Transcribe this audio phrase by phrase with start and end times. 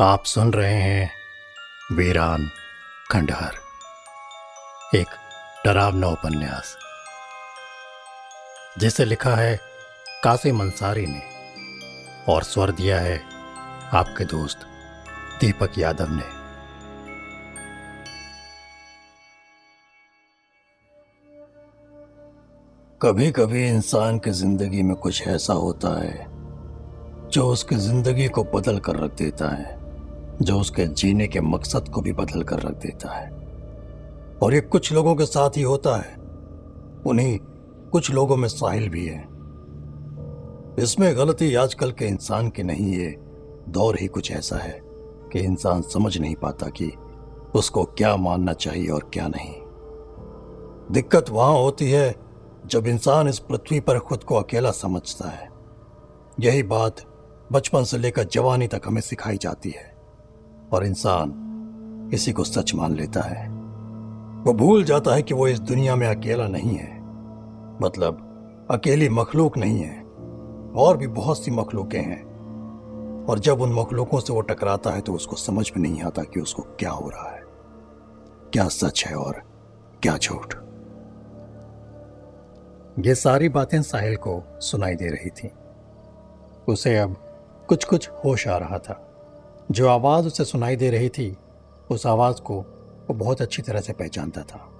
[0.00, 1.10] आप सुन रहे हैं
[1.92, 2.50] वीरान
[3.10, 3.54] खंडहर।
[4.94, 5.06] एक
[5.66, 6.76] डरावना उपन्यास।
[8.78, 9.56] जिसे लिखा है
[10.24, 11.22] कासिम अंसारी ने
[12.28, 13.16] और स्वर दिया है
[13.92, 14.66] आपके दोस्त
[15.40, 16.26] दीपक यादव ने।
[23.00, 26.26] कभी कभी इंसान की ज़िंदगी में कुछ ऐसा होता है
[27.30, 29.85] जो उसकी ज़िंदगी को बदल कर रख देता है।
[30.42, 33.30] जो उसके जीने के मकसद को भी बदल कर रख देता है।
[34.42, 36.14] और ये कुछ लोगों के साथ ही होता है।
[37.06, 37.38] उन्हीं
[37.92, 39.20] कुछ लोगों में साहिल भी है।
[40.78, 43.16] इसमें गलती आजकल के इंसान की नहीं है
[43.68, 44.80] दौर ही कुछ ऐसा है
[45.32, 46.92] कि इंसान समझ नहीं पाता कि
[47.54, 49.54] उसको क्या मानना चाहिए और क्या नहीं।
[50.92, 52.14] दिक्कत वहाँ होती है
[52.66, 55.50] जब इंसान इस पृथ्वी पर खुद को अकेला समझता है।
[56.40, 56.96] यही बात
[57.52, 59.95] बचपन से लेकर जवानी तक हमें सिखाई जाती है।
[60.72, 61.42] और इंसान
[62.14, 63.48] इसी को सच मान लेता है।
[64.42, 67.00] वो भूल जाता है कि वो इस दुनिया में अकेला नहीं है।
[67.82, 68.22] मतलब
[68.70, 70.02] अकेली मखलूक नहीं है।
[70.76, 72.26] और भी बहुत सी मखलूकें हैं।
[73.24, 76.40] और जब उन मखलूकों से वो टकराता है तो उसको समझ में नहीं आता कि
[76.40, 77.42] उसको क्या हो रहा है।
[78.52, 79.42] क्या सच है और
[80.02, 80.54] क्या झूठ।
[83.06, 85.50] ये सारी बातें साहिल को सुनाई दे रही थी।
[86.68, 87.16] उसे अब
[87.68, 89.05] कुछ कुछ होश आ रहा था।
[89.70, 91.36] जो आवाज़ उसे सुनाई दे रही थी,
[91.90, 92.60] उस आवाज़ को
[93.08, 94.70] वो बहुत अच्छी तरह से पहचानता था।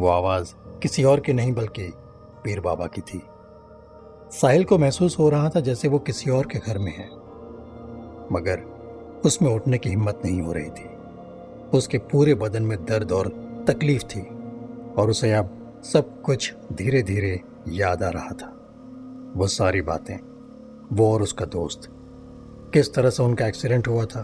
[0.00, 1.92] वो आवाज़ किसी और की नहीं बल्कि
[2.44, 3.22] पीर बाबा की थी।
[4.30, 7.06] साहिल को महसूस हो रहा था जैसे वो किसी और के घर में है।
[8.32, 8.60] मगर
[9.24, 10.88] उसमें उठने की हिम्मत नहीं हो रही थी।
[11.78, 13.28] उसके पूरे बदन में दर्द और
[13.68, 14.22] तकलीफ़ थी
[14.98, 18.50] और उसे अब सब कुछ धीरे धीरे याद आ रहा था।
[19.36, 20.16] वो सारी बातें,
[20.92, 21.93] वो और उसका दोस्त
[22.74, 24.20] किस तरह से उनका एक्सीडेंट हुआ था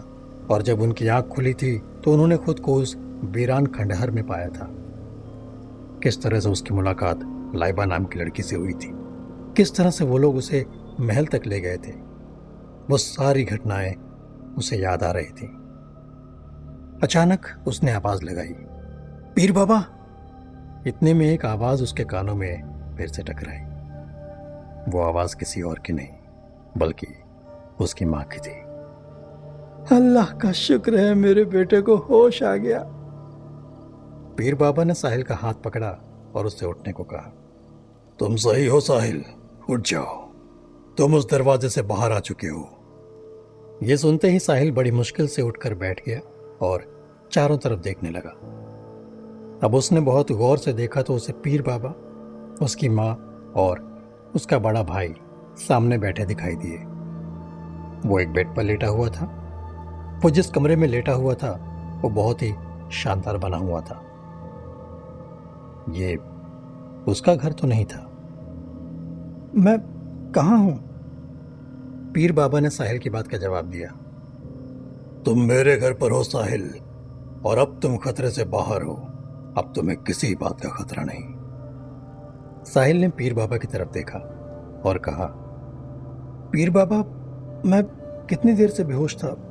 [0.51, 2.95] और जब उनकी आँख खुली थी तो उन्होंने खुद को उस
[3.25, 4.67] वीरान खंडहर में पाया था।
[6.03, 7.19] किस तरह से उसकी मुलाकात
[7.55, 8.91] लाइबा नाम की लड़की से हुई थी?
[9.57, 10.65] किस तरह से वो लोग उसे
[10.99, 11.91] महल तक ले गए थे?
[12.89, 13.95] वो सारी घटनाएँ
[14.57, 15.47] उसे याद आ रही थी।
[17.03, 18.53] अचानक उसने आवाज़ लगाई,
[19.35, 19.85] पीर बाबा!
[20.87, 23.59] इतने में एक आवाज़ उसके कानों में फिर से टकराई।
[24.91, 26.13] वो आवाज़ किसी और की नहीं,
[26.77, 27.07] बल्कि
[27.81, 28.59] उसकी माँ की थी।
[29.95, 32.83] अल्लाह का शुक्र है मेरे बेटे को होश आ गया।
[34.37, 35.89] पीर बाबा ने साहिल का हाथ पकड़ा
[36.35, 37.31] और उससे उठने को कहा
[38.19, 39.23] तुम सही हो साहिल
[39.69, 40.19] उठ जाओ।
[40.97, 45.41] तुम उस दरवाजे से बाहर आ चुके हो यह सुनते ही साहिल बड़ी मुश्किल से
[45.41, 46.19] उठकर बैठ गया
[46.61, 46.85] और
[47.31, 48.29] चारों तरफ़ देखने लगा।
[49.63, 51.89] अब उसने बहुत गौर से देखा तो उसे पीर बाबा
[52.65, 53.13] उसकी माँ
[53.55, 53.79] और
[54.35, 55.13] उसका बड़ा भाई
[55.57, 56.77] सामने बैठे दिखाई दिए।
[58.05, 59.37] वो एक बेड पर लेटा हुआ था।
[60.23, 61.51] वो जिस कमरे में लेटा हुआ था,
[62.01, 62.53] वो बहुत ही
[62.91, 64.01] शानदार बना हुआ था।
[65.91, 66.15] ये
[67.07, 68.07] उसका घर तो नहीं था।
[69.55, 69.79] मैं
[70.35, 70.91] कहा हूँ?
[72.13, 73.87] पीर बाबा ने साहिल की बात का जवाब दिया।
[75.25, 76.75] तुम मेरे घर पर हो साहिल,
[77.45, 78.93] और अब तुम खतरे से बाहर हो।
[79.57, 81.23] अब तुम्हें किसी बात का खतरा नहीं।
[82.63, 84.17] साहिल ने पीर बाबा की तरफ़ देखा
[84.85, 85.33] और कहा,
[86.51, 87.17] पीर बाबा
[87.65, 87.83] मैं
[88.29, 89.47] कितनी देर से बेहोश था?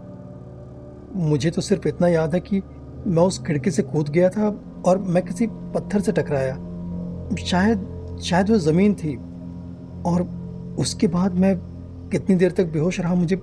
[1.14, 2.62] मुझे तो सिर्फ़ इतना याद है कि
[3.06, 6.54] मैं उस खिड़की से कूद गया था और मैं किसी पत्थर से टकराया।
[7.44, 7.86] शायद
[8.22, 9.16] शायद वो ज़मीन थी।
[10.06, 10.22] और
[10.78, 11.56] उसके बाद मैं
[12.12, 13.36] कितनी देर तक बेहोश रहा मुझे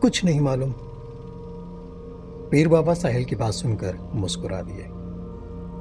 [0.00, 0.74] कुछ नहीं मालूम।
[2.50, 4.84] पीर बाबा साहिल की बात सुनकर मुस्कुरा दिए।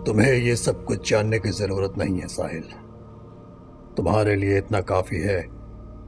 [0.05, 2.63] तुम्हें यह सब कुछ जानने की ज़रूरत नहीं है साहिल।
[3.97, 5.47] तुम्हारे लिए इतना काफ़ी है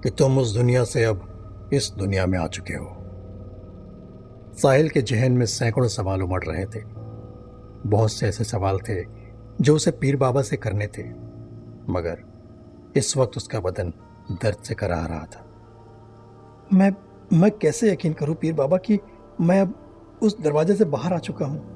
[0.04, 1.35] कि तुम उस दुनिया से अब
[1.74, 2.96] इस दुनिया में आ चुके हो।
[4.54, 6.84] साहिल के जहन में सैकड़ों सवाल उमड़ रहे थे।
[7.86, 9.04] बहुत से ऐसे सवाल थे
[9.62, 11.04] जो उसे पीर बाबा से करने थे,
[11.90, 12.24] मगर
[12.96, 13.94] इस वक्त उसका बदन
[14.32, 15.46] दर्द से करा रहा था।
[16.74, 16.92] मैं
[17.34, 19.00] मैं कैसे यकीन करूँ पीर बाबा कि
[19.42, 19.74] मैं अब
[20.22, 21.76] उस दरवाजे से बाहर आ चुका हूँ?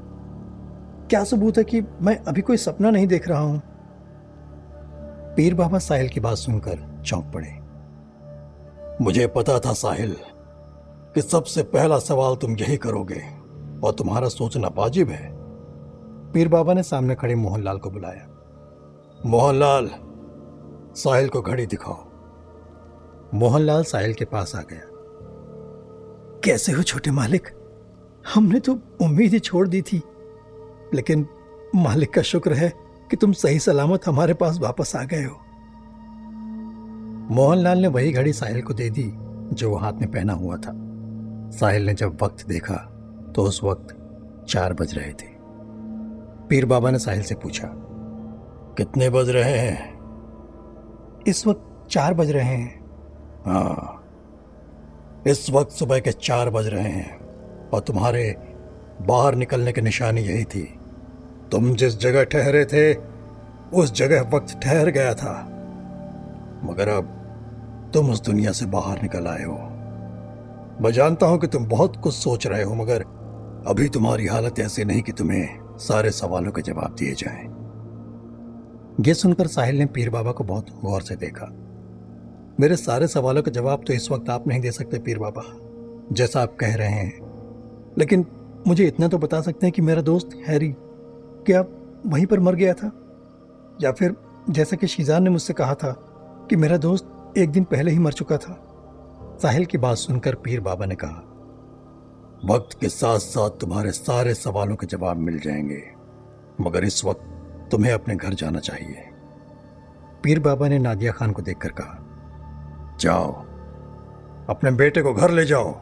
[1.08, 3.62] क्या सबूत है कि मैं अभी कोई सपना नहीं देख रहा हूँ?
[5.36, 7.59] पीर बाबा साहिल की बात सुनकर चौंक पड़े।
[9.02, 10.16] मुझे पता था साहिल
[11.16, 13.22] कि सबसे पहला सवाल तुम यही करोगे
[13.84, 15.30] और तुम्हारा सोचना वाजिब है।
[16.32, 18.28] पीर बाबा ने सामने खड़े मोहनलाल को बुलाया।
[19.26, 19.90] मोहनलाल
[20.96, 22.06] साहिल को घड़ी दिखाओ।
[23.34, 24.82] मोहनलाल साहिल के पास आ गया।
[26.44, 27.48] कैसे हो छोटे मालिक?
[28.34, 30.04] हमने तो उम्मीद ही छोड़ दी थी।
[30.94, 31.28] लेकिन
[31.76, 32.74] मालिक का शुक्र है
[33.12, 35.40] कि तुम सही सलामत हमारे पास वापस आ गए हो।
[37.30, 39.12] मोहनलाल ने वही घड़ी साहिल को दे दी,
[39.54, 40.72] जो हाथ में पहना हुआ था।
[41.52, 42.76] साहिल ने जब वक्त देखा
[43.36, 43.96] तो उस वक्त
[44.50, 45.28] चार बज रहे थे।
[46.50, 47.68] पीर बाबा ने साहिल से पूछा,
[48.78, 50.00] कितने बज रहे हैं?
[51.28, 52.80] इस वक्त चार बज रहे हैं।
[53.46, 53.96] हाँ
[55.28, 57.20] इस वक्त सुबह के चार बज रहे हैं,
[57.70, 58.36] और तुम्हारे
[59.02, 60.64] बाहर निकलने की निशानी यही थी।
[61.52, 62.94] तुम जिस जगह ठहरे थे,
[63.74, 65.34] उस जगह वक्त ठहर गया था।
[66.64, 67.16] मगर अब
[67.94, 69.54] तुम उस दुनिया से बाहर निकल आए हो।
[70.82, 73.02] मैं जानता हूँ कि तुम बहुत कुछ सोच रहे हो, मगर
[73.68, 77.46] अभी तुम्हारी हालत ऐसी नहीं कि तुम्हें सारे सवालों के जवाब दिए जाएँ।
[79.08, 81.46] यह सुनकर साहिल ने पीर बाबा को बहुत गौर से देखा।
[82.60, 85.44] मेरे सारे सवालों के जवाब तो इस वक्त आप नहीं दे सकते, पीर बाबा,
[86.16, 87.20] जैसा आप कह रहे हैं।
[87.98, 88.26] लेकिन
[88.68, 90.76] मुझे इतना तो बता सकते हैं कि मेरा दोस्त हैरी
[91.46, 91.66] क्या
[92.06, 92.92] वहीं पर मर गया था?
[93.82, 94.16] या फिर
[94.50, 95.92] जैसा कि शीजान ने मुझसे कहा था
[96.50, 98.54] कि मेरा दोस्त एक दिन पहले ही मर चुका था।
[99.42, 101.24] साहिल की बात सुनकर पीर बाबा ने कहा,
[102.46, 105.82] वक्त के साथ साथ तुम्हारे सारे सवालों के जवाब मिल जाएँगे,
[106.62, 107.22] मगर इस वक्त
[107.72, 109.06] तुम्हें अपने घर जाना चाहिए।
[110.24, 113.32] पीर बाबा ने नादिया खान को देखकर कहा, जाओ,
[114.50, 115.74] अपने बेटे को घर ले जाओ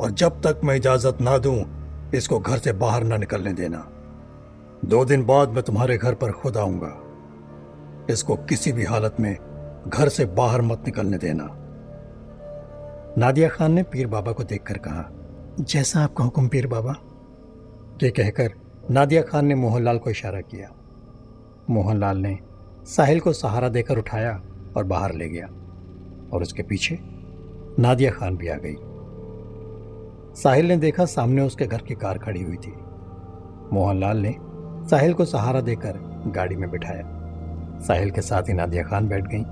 [0.00, 1.64] और जब तक मैं इजाज़त ना दूँ,
[2.14, 3.78] इसको घर से बाहर ना निकलने देना।
[4.84, 6.98] दो दिन बाद मैं तुम्हारे घर पर खुद आऊँगा।
[8.10, 9.36] इसको किसी भी हालत में
[9.88, 11.48] घर से बाहर मत निकलने देना।
[13.18, 15.10] नादिया खान ने पीर बाबा को देखकर कहा,
[15.60, 16.94] जैसा आपका हुक्म पीर बाबा।
[18.02, 18.52] ये कहकर
[18.90, 20.68] नादिया खान ने मोहनलाल को इशारा किया।
[21.70, 22.38] मोहनलाल ने
[22.86, 24.42] साहिल को सहारा देकर उठाया
[24.76, 25.46] और बाहर ले गया
[26.32, 26.98] और उसके पीछे
[27.78, 28.76] नादिया खान भी आ गई।
[30.42, 32.74] साहिल ने देखा सामने उसके घर की कार खड़ी हुई थी।
[33.72, 34.34] मोहनलाल ने
[34.88, 37.02] साहिल को सहारा देकर गाड़ी में बिठाया।
[37.80, 39.44] साहिल के साथ ही नादिया खान बैठ गई।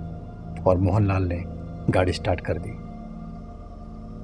[0.67, 1.43] और मोहनलाल ने
[1.91, 2.73] गाड़ी स्टार्ट कर दी।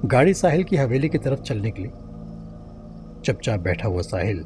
[0.07, 1.89] गाड़ी साहिल की हवेली की तरफ़ चल निकली।
[3.21, 4.43] चुपचाप बैठा हुआ साहिल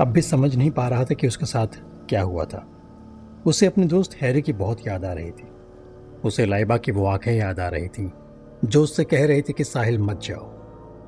[0.00, 2.66] अब भी समझ नहीं पा रहा था कि उसके साथ क्या हुआ था।
[3.46, 5.48] उसे अपने दोस्त हैरी की बहुत याद आ रही थी।
[6.24, 8.12] उसे लाइबा की वो आँखें याद आ रही थी,
[8.64, 10.50] जो उससे कह रही थी कि साहिल मत जाओ,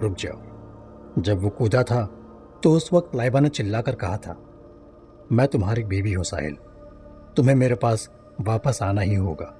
[0.03, 2.05] रुक जाओ। जब वो कूदा था
[2.62, 4.37] तो उस वक्त लाइबा ने चिल्लाकर कहा था,
[5.33, 6.56] मैं तुम्हारी बीवी हूँ साहिल,
[7.37, 8.09] तुम्हें मेरे पास
[8.41, 9.55] वापस आना ही होगा।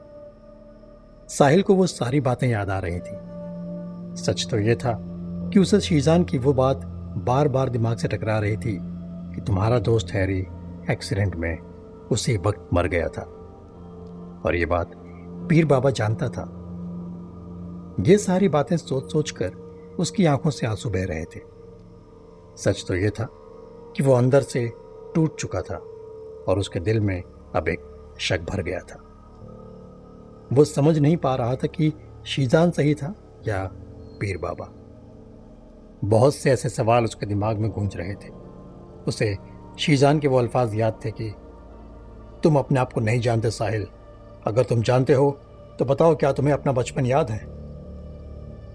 [1.39, 3.19] साहिल को वो सारी बातें याद आ रही थी।
[4.23, 4.99] सच तो यह था
[5.53, 6.77] कि उसे शीजान की वो बात
[7.19, 8.79] बार बार दिमाग से टकरा रही थी
[9.35, 10.47] कि तुम्हारा दोस्त हैरी
[10.91, 11.59] एक्सीडेंट में
[12.11, 13.23] उसी वक्त मर गया था।
[14.47, 14.91] और ये बात
[15.49, 16.43] पीर बाबा जानता था।
[18.01, 19.49] ये सारी बातें सोच सोच कर
[19.99, 21.41] उसकी आँखों से आँसू बह रहे थे।
[22.57, 23.29] सच तो ये था
[23.97, 24.73] कि वो अंदर से
[25.15, 25.77] टूट चुका था
[26.49, 27.23] और उसके दिल में
[27.55, 27.81] अब एक
[28.19, 29.07] शक भर गया था।
[30.53, 31.93] वो समझ नहीं पा रहा था कि
[32.27, 33.15] शीजान सही था
[33.49, 33.65] या
[34.21, 34.69] पीर बाबा।
[36.05, 38.29] बहुत से ऐसे सवाल उसके दिमाग में गूंज रहे थे।
[39.09, 39.37] उसे
[39.79, 41.33] शीजान के वो अल्फाज याद थे कि
[42.43, 43.87] तुम अपने आप को नहीं जानते साहिल।
[44.47, 45.31] अगर तुम जानते हो
[45.79, 47.41] तो बताओ क्या तुम्हें अपना बचपन याद है?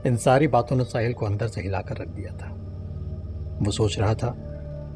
[0.06, 2.52] इन सारी बातों ने साहिल को अंदर से हिलाकर रख दिया था।
[3.62, 4.34] वो सोच रहा था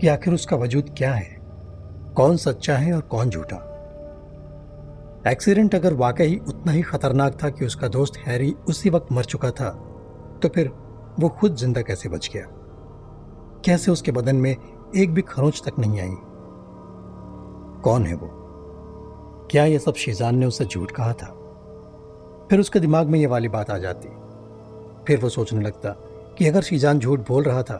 [0.02, 1.38] कि आखिर उसका वजूद क्या है?
[2.16, 3.66] कौन सच्चा है और कौन झूठा?
[5.28, 9.50] एक्सीडेंट अगर वाकई उतना ही खतरनाक था कि उसका दोस्त हैरी उसी वक्त मर चुका
[9.52, 9.70] था
[10.44, 10.72] तो फिर
[11.20, 12.46] वो खुद ज़िंदा कैसे बच गया?
[13.66, 14.56] कैसे उसके बदन में
[14.96, 16.16] एक भी खरोच तक नहीं आई?
[17.84, 18.30] कौन है वो?
[19.52, 21.28] क्या ये सब शीजान ने उसे झूठ कहा था?
[22.50, 24.10] फिर उसके दिमाग में ये वाली बात आ जाती।
[25.08, 25.90] फिर वो सोचने लगता
[26.38, 27.78] कि अगर शीजान झूठ बोल रहा था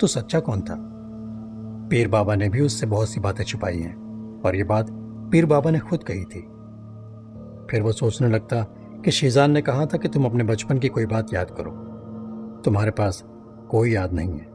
[0.00, 0.76] तो सच्चा कौन था?
[1.90, 4.90] पीर बाबा ने भी उससे बहुत सी बातें छुपाई हैं, और ये बात
[5.32, 6.48] पीर बाबा ने खुद कही थी।
[7.74, 8.62] फिर वो सोचने लगता
[9.04, 11.70] कि शीजान ने कहा था कि तुम अपने बचपन की कोई बात याद करो।
[12.64, 13.24] तुम्हारे पास
[13.70, 14.46] कोई याद नहीं है।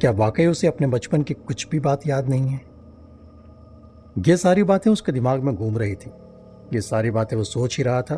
[0.00, 2.60] क्या वाकई उसे अपने बचपन की कुछ भी बात याद नहीं है?
[4.18, 6.10] ये सारी बातें उसके दिमाग में घूम रही थी।
[6.74, 8.16] ये सारी बातें वो सोच ही रहा था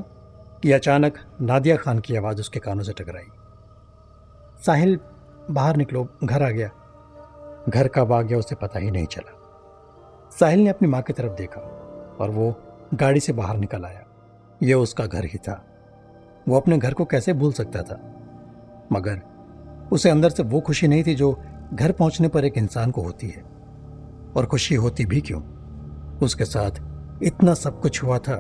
[0.63, 3.27] कि अचानक नादिया खान की आवाज़ उसके कानों से टकराई।
[4.67, 4.99] साहिल
[5.51, 6.71] बाहर निकलो, घर आ गया।
[7.69, 9.33] घर कब आ गया उसे पता ही नहीं चला।
[10.41, 11.61] साहिल ने अपनी माँ की तरफ़ देखा
[12.21, 12.61] और वो
[12.95, 14.07] गाड़ी से बाहर निकल आया।
[14.63, 15.67] यह उसका घर ही था।
[16.49, 18.15] वो अपने घर को कैसे भूल सकता था?
[18.93, 19.23] मगर
[19.93, 21.43] उसे अंदर से वो खुशी नहीं थी जो
[21.75, 23.43] घर पहुँचने पर एक इंसान को होती है।
[24.37, 25.43] और खुशी होती भी क्यों?
[26.19, 26.71] उसके साथ
[27.23, 28.37] इतना सब कुछ हुआ था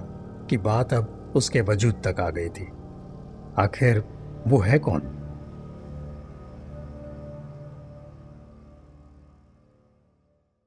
[0.50, 2.68] कि बात अब उसके वजूद तक आ गई थी।
[3.58, 4.04] आखिर
[4.46, 5.18] वो है कौन?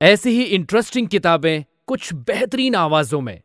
[0.01, 3.44] ऐसी ही इंटरेस्टिंग किताबें कुछ बेहतरीन आवाजों में।